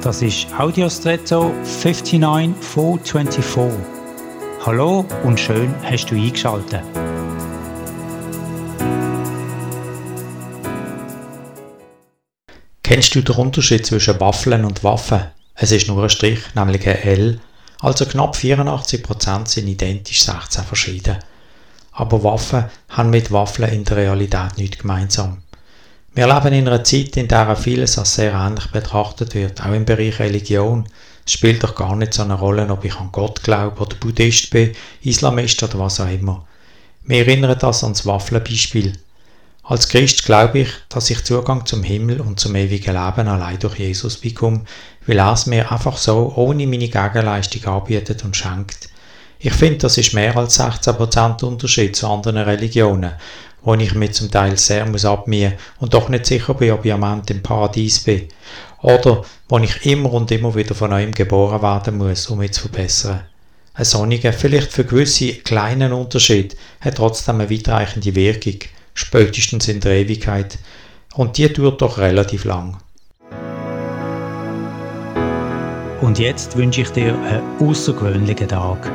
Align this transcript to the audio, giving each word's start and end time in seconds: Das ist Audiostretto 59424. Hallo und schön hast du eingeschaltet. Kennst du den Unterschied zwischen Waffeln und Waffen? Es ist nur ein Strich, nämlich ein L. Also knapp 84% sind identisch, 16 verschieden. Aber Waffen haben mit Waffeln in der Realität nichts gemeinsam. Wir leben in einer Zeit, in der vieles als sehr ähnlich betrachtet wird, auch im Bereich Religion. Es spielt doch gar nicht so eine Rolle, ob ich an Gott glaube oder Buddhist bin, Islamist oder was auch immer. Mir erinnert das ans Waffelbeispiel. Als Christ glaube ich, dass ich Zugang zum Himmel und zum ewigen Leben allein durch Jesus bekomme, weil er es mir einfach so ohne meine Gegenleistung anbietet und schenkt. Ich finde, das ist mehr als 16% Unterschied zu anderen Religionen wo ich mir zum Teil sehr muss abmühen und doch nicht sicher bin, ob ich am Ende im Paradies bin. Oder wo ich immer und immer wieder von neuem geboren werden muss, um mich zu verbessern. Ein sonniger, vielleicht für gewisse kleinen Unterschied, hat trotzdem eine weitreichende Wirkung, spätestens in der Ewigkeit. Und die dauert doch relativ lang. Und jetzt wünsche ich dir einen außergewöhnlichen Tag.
Das 0.00 0.22
ist 0.22 0.46
Audiostretto 0.56 1.52
59424. 1.64 3.80
Hallo 4.64 5.04
und 5.24 5.40
schön 5.40 5.74
hast 5.82 6.06
du 6.06 6.14
eingeschaltet. 6.14 6.84
Kennst 12.84 13.16
du 13.16 13.22
den 13.22 13.34
Unterschied 13.34 13.84
zwischen 13.84 14.20
Waffeln 14.20 14.64
und 14.64 14.84
Waffen? 14.84 15.24
Es 15.56 15.72
ist 15.72 15.88
nur 15.88 16.04
ein 16.04 16.10
Strich, 16.10 16.42
nämlich 16.54 16.88
ein 16.88 17.02
L. 17.02 17.40
Also 17.80 18.06
knapp 18.06 18.36
84% 18.36 19.48
sind 19.48 19.66
identisch, 19.66 20.22
16 20.22 20.62
verschieden. 20.62 21.16
Aber 21.90 22.22
Waffen 22.22 22.66
haben 22.90 23.10
mit 23.10 23.32
Waffeln 23.32 23.72
in 23.72 23.84
der 23.84 23.96
Realität 23.96 24.58
nichts 24.58 24.78
gemeinsam. 24.78 25.42
Wir 26.14 26.26
leben 26.26 26.52
in 26.52 26.66
einer 26.66 26.82
Zeit, 26.82 27.16
in 27.16 27.28
der 27.28 27.54
vieles 27.54 27.98
als 27.98 28.14
sehr 28.14 28.32
ähnlich 28.32 28.66
betrachtet 28.72 29.34
wird, 29.34 29.60
auch 29.60 29.72
im 29.72 29.84
Bereich 29.84 30.18
Religion. 30.18 30.88
Es 31.24 31.32
spielt 31.34 31.62
doch 31.62 31.74
gar 31.74 31.94
nicht 31.94 32.14
so 32.14 32.22
eine 32.22 32.34
Rolle, 32.34 32.68
ob 32.70 32.84
ich 32.84 32.96
an 32.96 33.10
Gott 33.12 33.42
glaube 33.42 33.80
oder 33.80 33.96
Buddhist 33.96 34.50
bin, 34.50 34.72
Islamist 35.02 35.62
oder 35.62 35.78
was 35.78 36.00
auch 36.00 36.10
immer. 36.10 36.46
Mir 37.04 37.26
erinnert 37.26 37.62
das 37.62 37.84
ans 37.84 38.04
Waffelbeispiel. 38.04 38.94
Als 39.62 39.88
Christ 39.88 40.24
glaube 40.24 40.60
ich, 40.60 40.70
dass 40.88 41.10
ich 41.10 41.24
Zugang 41.24 41.66
zum 41.66 41.82
Himmel 41.82 42.22
und 42.22 42.40
zum 42.40 42.56
ewigen 42.56 42.94
Leben 42.94 43.28
allein 43.28 43.58
durch 43.58 43.78
Jesus 43.78 44.16
bekomme, 44.16 44.64
weil 45.06 45.18
er 45.18 45.34
es 45.34 45.44
mir 45.44 45.70
einfach 45.70 45.98
so 45.98 46.32
ohne 46.36 46.66
meine 46.66 46.88
Gegenleistung 46.88 47.64
anbietet 47.66 48.24
und 48.24 48.34
schenkt. 48.34 48.88
Ich 49.38 49.52
finde, 49.52 49.78
das 49.78 49.98
ist 49.98 50.14
mehr 50.14 50.36
als 50.36 50.58
16% 50.58 51.44
Unterschied 51.44 51.94
zu 51.94 52.08
anderen 52.08 52.38
Religionen 52.38 53.12
wo 53.62 53.74
ich 53.74 53.94
mir 53.94 54.10
zum 54.10 54.30
Teil 54.30 54.56
sehr 54.56 54.86
muss 54.86 55.04
abmühen 55.04 55.54
und 55.78 55.94
doch 55.94 56.08
nicht 56.08 56.26
sicher 56.26 56.54
bin, 56.54 56.72
ob 56.72 56.84
ich 56.84 56.92
am 56.92 57.02
Ende 57.02 57.34
im 57.34 57.42
Paradies 57.42 58.00
bin. 58.00 58.28
Oder 58.82 59.24
wo 59.48 59.58
ich 59.58 59.84
immer 59.86 60.12
und 60.12 60.30
immer 60.30 60.54
wieder 60.54 60.74
von 60.74 60.90
neuem 60.90 61.12
geboren 61.12 61.62
werden 61.62 61.98
muss, 61.98 62.28
um 62.28 62.38
mich 62.38 62.52
zu 62.52 62.62
verbessern. 62.62 63.24
Ein 63.74 63.84
sonniger, 63.84 64.32
vielleicht 64.32 64.72
für 64.72 64.84
gewisse 64.84 65.34
kleinen 65.34 65.92
Unterschied, 65.92 66.56
hat 66.80 66.96
trotzdem 66.96 67.40
eine 67.40 67.50
weitreichende 67.50 68.14
Wirkung, 68.14 68.58
spätestens 68.94 69.68
in 69.68 69.80
der 69.80 69.92
Ewigkeit. 69.92 70.58
Und 71.14 71.38
die 71.38 71.52
dauert 71.52 71.80
doch 71.82 71.98
relativ 71.98 72.44
lang. 72.44 72.78
Und 76.00 76.18
jetzt 76.18 76.56
wünsche 76.56 76.82
ich 76.82 76.90
dir 76.90 77.14
einen 77.14 77.68
außergewöhnlichen 77.68 78.48
Tag. 78.48 78.90